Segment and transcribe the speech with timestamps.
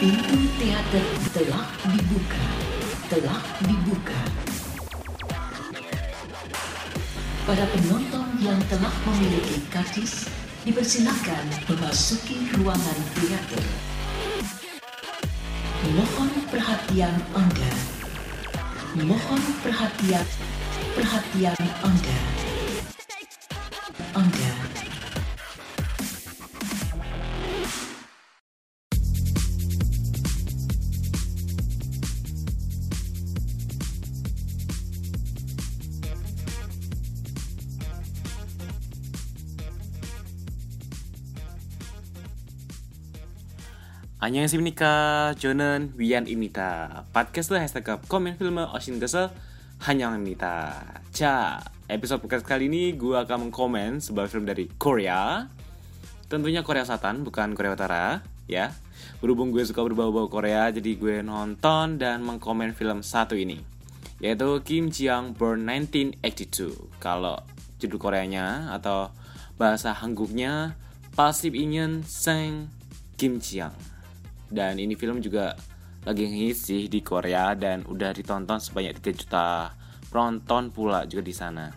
[0.00, 2.44] Pintu teater telah dibuka.
[3.12, 3.36] Telah
[3.68, 4.16] dibuka.
[7.44, 10.24] Para penonton yang telah memiliki kartis
[10.64, 13.60] dipersilakan memasuki ruangan teater.
[15.92, 17.72] Mohon perhatian Anda.
[19.04, 20.24] Mohon perhatian
[20.96, 22.18] perhatian Anda.
[24.16, 24.49] Anda.
[44.19, 49.29] 안녕하십니까 저는 위안입니다 팟캐스트 hashtag komen film Ocean Gesel
[49.77, 55.45] Hanyang입니다 자 episode podcast kali ini gue akan mengkomen sebuah film dari Korea
[56.25, 58.73] tentunya Korea Selatan bukan Korea Utara ya
[59.21, 63.61] berhubung gue suka berbau-bau Korea jadi gue nonton dan mengkomen film satu ini
[64.23, 67.37] yaitu Kim Jiang Born 1982 kalau
[67.77, 69.11] judul Koreanya atau
[69.59, 70.79] bahasa Hanguknya
[71.13, 72.71] Pasif Ingin Seng
[73.19, 73.75] Kim Jiang
[74.50, 75.54] dan ini film juga
[76.02, 79.46] lagi sih di Korea dan udah ditonton sebanyak 3 juta
[80.10, 81.70] penonton pula juga di sana.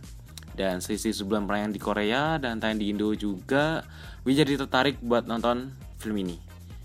[0.54, 3.82] Dan sisi sebulan penayangan di Korea dan tayang di Indo juga,
[4.22, 6.38] gue jadi tertarik buat nonton film ini.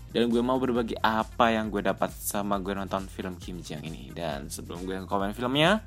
[0.09, 4.09] Dan gue mau berbagi apa yang gue dapat sama gue nonton film Kim Jong ini.
[4.09, 5.85] Dan sebelum gue komen filmnya,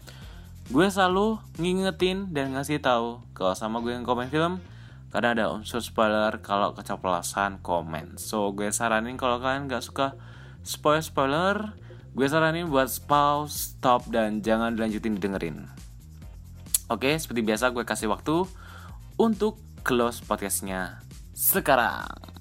[0.70, 4.62] gue selalu ngingetin dan ngasih tahu kalau sama gue yang komen film,
[5.12, 8.16] karena ada unsur spoiler kalau keceplosan komen.
[8.16, 10.16] So gue saranin kalau kalian gak suka
[10.64, 11.56] spoiler spoiler
[12.16, 15.69] gue saranin buat pause stop dan jangan dilanjutin didengerin.
[16.88, 18.48] Oke seperti biasa gue kasih waktu
[19.20, 21.04] untuk close podcastnya
[21.36, 22.32] sekarang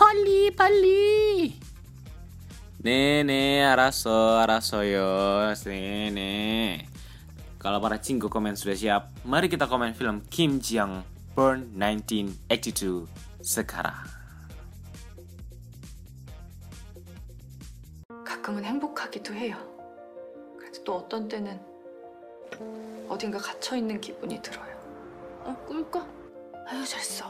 [0.00, 1.60] 빨리, 빨리.
[2.80, 6.88] Nenek, araso, arasoyo, nenek.
[7.60, 11.04] Kalau para cinggu komen sudah siap, mari kita komen film Kim Jiang
[11.36, 13.04] Burn 1982
[13.44, 14.00] sekarang.
[18.24, 19.60] 가끔은 행복하기도 해요.
[20.56, 21.60] 그래도 또 어떤 때는
[23.06, 24.72] 어딘가 갇혀 있는 기분이 들어요.
[25.44, 26.00] 어, 꿀까?
[26.66, 27.28] 아유 잘했어.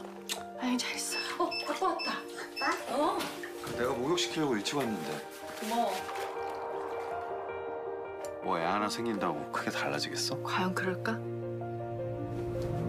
[0.60, 1.16] 아유 잘했어.
[1.42, 2.12] 어, 아빠 왔다.
[2.60, 2.94] 아빠?
[2.94, 3.18] 어,
[3.78, 5.26] 내가 목욕시키려고 일찍 왔는데
[5.60, 5.92] 고마워.
[8.42, 10.42] 뭐 애 하나 생긴다고 크게 달라지겠어?
[10.42, 11.12] 과연 그럴까?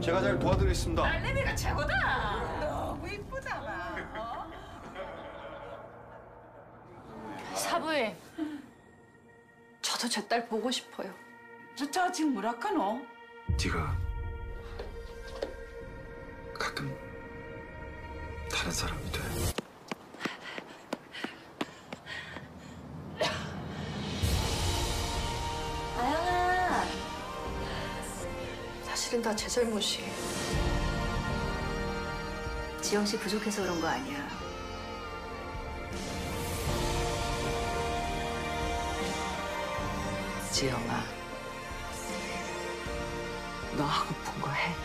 [0.02, 2.60] 제가 잘 도와드리겠습니다 딸내미가 최고다.
[2.62, 3.96] 너무 이쁘잖아.
[4.18, 4.52] 어?
[7.54, 8.16] 사부인.
[9.82, 11.14] 저도 제 딸 보고 싶어요.
[11.76, 13.02] 저 지금 뭐라카노?
[13.64, 13.98] 네가
[18.62, 19.20] 다른 사람이 돼
[25.98, 26.86] 아영아.
[28.84, 30.12] 사실은 다 제 잘못이에요.
[32.82, 34.28] 지영 씨 부족해서 그런 거 아니야.
[40.52, 41.04] 지영아,
[43.78, 44.76] 너 하고픈 거 해.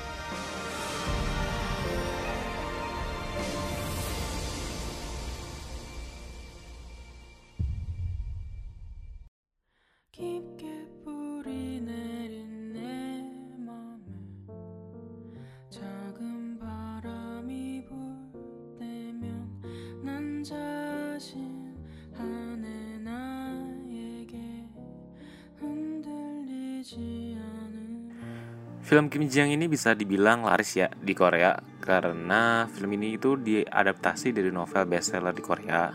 [28.87, 34.31] Film Kim Jiang ini bisa dibilang laris ya di Korea karena film ini itu diadaptasi
[34.31, 35.91] dari novel bestseller di Korea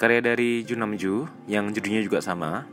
[0.00, 2.64] karya dari Jun Namju yang judulnya juga sama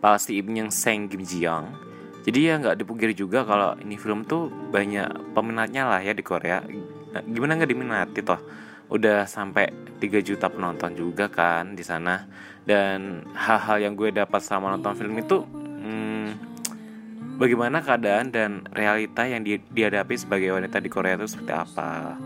[0.00, 1.84] pasti ibunya Seng Kim Jiang
[2.24, 6.64] jadi ya nggak dipungkiri juga kalau ini film tuh banyak peminatnya lah ya di Korea.
[7.12, 8.40] Nah, gimana nggak diminati toh?
[8.88, 9.68] Udah sampai
[10.00, 12.24] 3 juta penonton juga kan di sana.
[12.64, 15.44] Dan hal-hal yang gue dapat sama nonton film itu
[17.34, 22.18] bagaimana keadaan dan realita yang di- dihadapi sebagai wanita di Korea itu seperti apa.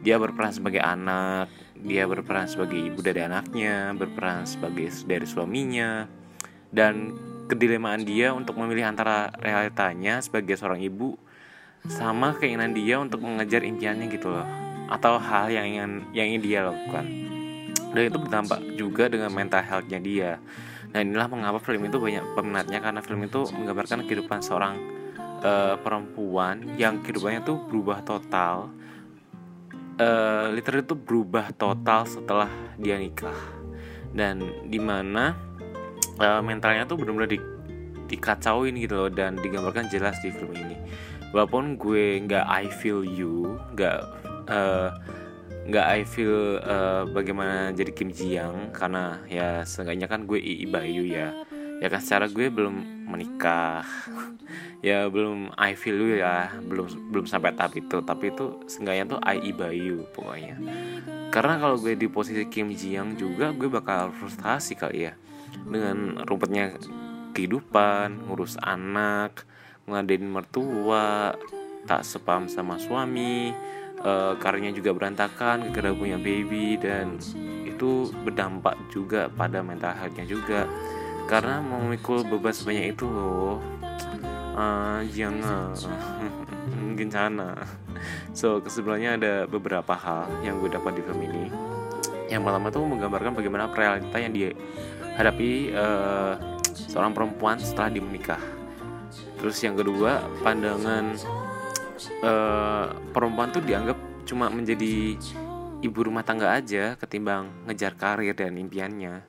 [0.00, 6.08] Dia berperan sebagai anak, dia berperan sebagai ibu dari anaknya, berperan sebagai dari suaminya,
[6.72, 7.14] dan
[7.46, 11.18] kedilemaan dia untuk memilih antara realitanya sebagai seorang ibu
[11.88, 14.48] sama keinginan dia untuk mengejar impiannya gitu loh,
[14.88, 17.06] atau hal yang ingin yang ingin dia lakukan.
[17.90, 20.30] Dan itu berdampak juga dengan mental health-nya dia
[20.90, 24.74] Nah inilah mengapa film itu banyak peminatnya karena film itu menggambarkan kehidupan seorang
[25.42, 28.70] eh, perempuan yang kehidupannya tuh berubah total.
[30.00, 32.50] Eh literally tuh berubah total setelah
[32.80, 33.36] dia nikah
[34.10, 35.38] dan di mana
[36.18, 37.38] eh, mentalnya tuh benar-benar di,
[38.10, 40.74] dikacauin gitu loh dan digambarkan jelas di film ini.
[41.30, 43.98] Walaupun gue nggak I feel you, nggak
[44.50, 44.90] eh,
[45.68, 50.66] nggak I feel eh, bagaimana jadi Kim Ji Young karena ya seenggaknya kan gue Ii
[50.70, 51.34] Bayu ya.
[51.80, 53.84] Ya kan secara gue belum menikah.
[54.80, 58.00] Ya belum I feel you ya belum belum sampai tahap itu.
[58.00, 60.56] Tapi itu seenggaknya tuh I Bayu pokoknya.
[61.28, 65.12] Karena kalau gue di posisi Kim Ji Young juga gue bakal frustasi kali ya.
[65.68, 66.72] Dengan rumputnya
[67.36, 69.44] kehidupan ngurus anak
[69.84, 71.36] ngadain mertua
[71.84, 73.52] tak sepaham sama suami
[74.04, 77.20] eh, karirnya juga berantakan gara punya baby dan
[77.64, 80.68] itu berdampak juga pada mental healthnya juga.
[81.24, 83.62] Karena memikul beban sebanyak itu loh.
[84.56, 85.72] Ah jangan.
[87.10, 87.56] Sana.
[88.36, 91.44] So kesimpulannya ada beberapa hal yang gue dapat di film ini.
[92.28, 96.32] Yang pertama tuh menggambarkan bagaimana realita yang dihadapi eh,
[96.70, 98.42] seorang perempuan setelah dia menikah.
[99.40, 101.16] Terus yang kedua pandangan
[102.08, 105.18] eh, perempuan tuh dianggap cuma menjadi
[105.80, 109.24] ibu rumah tangga aja ketimbang ngejar karir dan impiannya.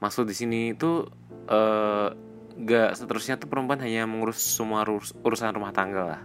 [0.00, 1.08] Maksud di sini itu
[1.48, 2.08] eh,
[2.56, 6.22] gak seterusnya tuh perempuan hanya mengurus semua urus- urusan rumah tangga lah.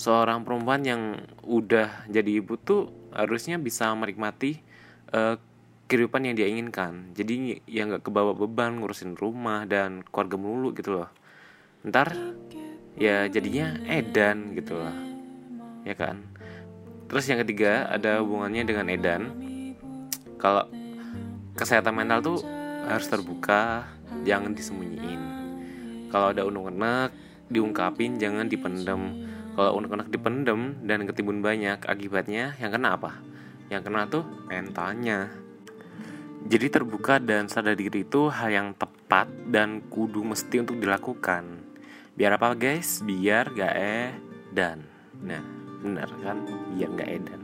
[0.00, 1.02] Seorang perempuan yang
[1.44, 4.58] udah jadi ibu tuh harusnya bisa menikmati
[5.12, 5.36] eh,
[5.90, 7.10] kehidupan yang dia inginkan.
[7.14, 11.10] Jadi ya nggak kebawa beban ngurusin rumah dan keluarga melulu gitu loh.
[11.82, 12.14] Ntar
[13.00, 15.09] ya jadinya edan gitu loh
[15.90, 16.22] ya kan?
[17.10, 19.22] Terus yang ketiga ada hubungannya dengan edan.
[20.38, 20.70] Kalau
[21.58, 22.38] kesehatan mental tuh
[22.86, 23.82] harus terbuka
[24.22, 25.18] jangan disembunyiin.
[26.14, 27.10] Kalau ada unek-unek
[27.50, 29.26] diungkapin jangan dipendem.
[29.58, 33.18] Kalau unek-unek dipendem dan ketimbun banyak akibatnya yang kena apa?
[33.66, 35.34] Yang kena tuh mentalnya.
[36.40, 41.68] Jadi terbuka dan sadar diri itu hal yang tepat dan kudu mesti untuk dilakukan.
[42.16, 43.04] Biar apa guys?
[43.04, 44.14] Biar gak eh
[44.50, 44.82] dan
[45.20, 46.44] nah benar kan?
[46.76, 47.42] Biar gak edan.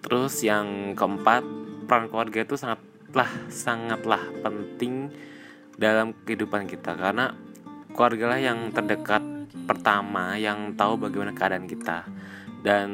[0.00, 1.42] Terus yang keempat
[1.90, 5.10] peran keluarga itu sangatlah sangatlah penting
[5.76, 6.94] dalam kehidupan kita.
[6.94, 7.34] Karena
[7.92, 9.22] keluarga lah yang terdekat
[9.66, 12.06] pertama yang tahu bagaimana keadaan kita.
[12.62, 12.90] Dan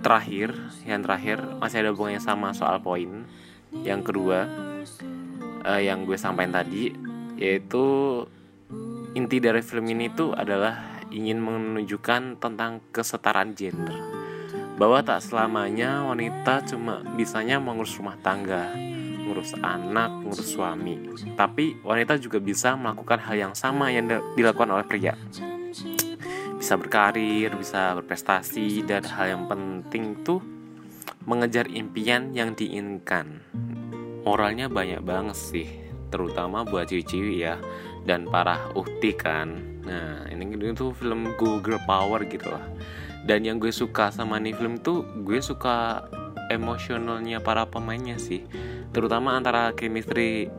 [0.00, 0.54] terakhir
[0.88, 3.26] yang terakhir masih ada hubungannya sama soal poin.
[3.70, 4.50] Yang kedua
[5.66, 6.90] eh, yang gue sampaikan tadi
[7.40, 7.84] yaitu
[9.16, 13.94] inti dari film ini tuh adalah ingin menunjukkan tentang kesetaraan gender.
[14.80, 18.72] Bahwa tak selamanya wanita cuma bisanya mengurus rumah tangga
[19.30, 21.14] ngurus anak, ngurus suami.
[21.38, 25.14] Tapi wanita juga bisa melakukan hal yang sama yang dilakukan oleh pria.
[26.58, 30.42] Bisa berkarir, bisa berprestasi dan hal yang penting tuh
[31.30, 33.38] mengejar impian yang diinginkan.
[34.26, 35.68] Moralnya banyak banget sih
[36.10, 37.54] terutama buat cewek-cewek ya
[38.04, 39.80] dan para uhti kan.
[39.84, 42.64] Nah ini itu film go girl power gitu lah.
[43.24, 46.08] Dan yang gue suka sama nih film tuh gue suka
[46.48, 48.44] emosionalnya para pemainnya sih.
[48.90, 50.50] Terutama antara chemistry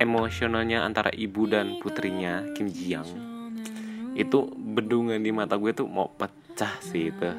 [0.00, 3.30] emosionalnya antara ibu dan putrinya Kim Ji Young
[4.16, 7.30] itu bendungan di mata gue tuh mau pecah sih itu.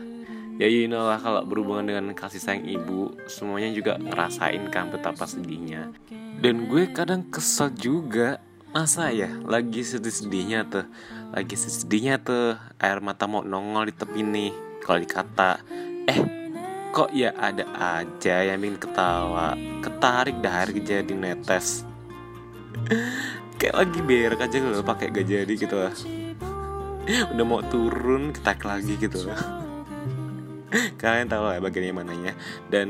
[0.59, 5.25] Ya you know lah kalau berhubungan dengan kasih sayang ibu semuanya juga ngerasain kan betapa
[5.25, 5.89] sedihnya.
[6.37, 8.37] Dan gue kadang kesel juga
[8.71, 10.85] masa ya lagi sedih-sedihnya tuh.
[11.35, 12.55] Lagi sedihnya tuh.
[12.79, 14.51] Air mata mau nongol di tepi nih
[14.83, 15.59] kalau dikata.
[16.07, 16.19] Eh
[16.95, 19.55] kok ya ada aja yang bikin ketawa?
[19.83, 21.83] Ketarik dah air jadi netes.
[23.59, 25.93] Kayak lagi berak aja kalau pakai gak jadi gitu lah
[27.37, 29.37] udah mau turun ketak lagi gitu lah
[31.01, 32.33] kalian tahu lah bagiannya mananya.
[32.73, 32.89] Dan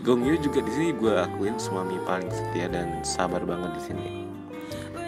[0.00, 4.25] Gong Yoo juga di sini gue akuin suami paling setia dan sabar banget di sini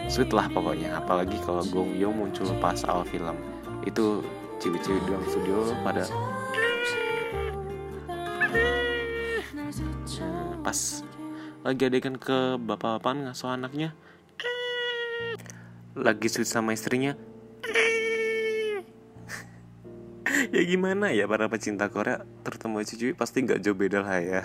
[0.09, 3.37] sweet lah pokoknya apalagi kalau Gong Yoo muncul pas awal film.
[3.85, 4.25] Itu
[4.59, 6.03] cewek-cewek dalam studio pada
[10.19, 11.05] Nah, pas
[11.63, 13.93] lagi adegan ke bapak-bapak ngasuh anaknya.
[15.93, 17.15] Lagi sweet sama istrinya.
[20.49, 22.25] Ya gimana ya para pecinta Korea?
[22.47, 24.41] Terutama cucu pasti nggak jauh beda lah ya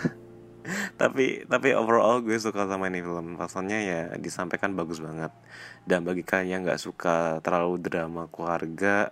[0.93, 3.35] tapi tapi overall gue suka sama ini film.
[3.35, 5.33] Rasanya ya disampaikan bagus banget.
[5.83, 9.09] Dan bagi kalian yang nggak suka terlalu drama keluarga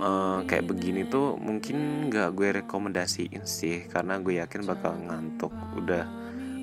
[0.00, 3.86] eh, kayak begini tuh mungkin nggak gue rekomendasiin sih.
[3.92, 5.52] Karena gue yakin bakal ngantuk.
[5.76, 6.04] Udah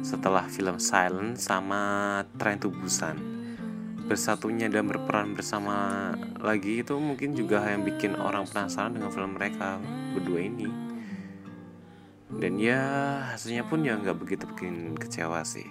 [0.00, 3.20] setelah film Silent sama Train to Busan.
[4.08, 6.10] Bersatunya dan berperan bersama
[6.40, 9.78] lagi itu mungkin juga yang bikin orang penasaran dengan film mereka
[10.16, 10.68] berdua ini.
[12.32, 12.80] Dan ya
[13.32, 15.68] hasilnya pun ya nggak begitu bikin kecewa sih.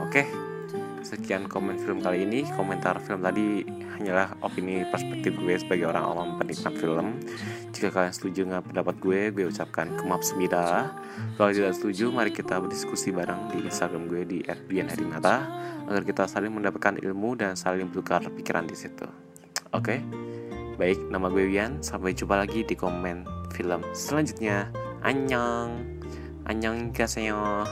[0.00, 0.24] Oke,
[1.02, 2.46] sekian komen film kali ini.
[2.54, 3.66] Komentar film tadi
[3.98, 7.20] hanyalah opini perspektif gue sebagai orang awam penikmat film.
[7.74, 10.94] Jika kalian setuju dengan pendapat gue, gue ucapkan kemap semida.
[11.36, 15.36] Kalau tidak setuju, mari kita berdiskusi bareng di Instagram gue di @bianharimata
[15.86, 19.04] agar kita saling mendapatkan ilmu dan saling bertukar pikiran di situ.
[19.72, 20.00] Oke,
[20.76, 20.98] baik.
[21.10, 21.80] Nama gue Wian.
[21.80, 24.68] Sampai jumpa lagi di komen film selanjutnya.
[25.02, 26.00] Annyeong.
[26.46, 27.66] Annyeong gaseyo.